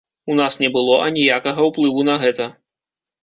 У 0.31 0.35
нас 0.37 0.53
не 0.61 0.69
было 0.77 0.95
аніякага 1.09 1.67
ўплыву 1.69 2.05
на 2.09 2.15
гэта. 2.27 2.47